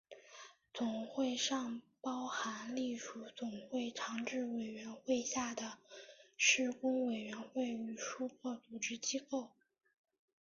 [0.73, 5.77] 总会尚包含隶属总会常置委员会下的
[6.37, 9.51] 事工委员会与数个组织机构。